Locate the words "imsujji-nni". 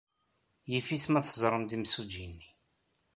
1.77-2.49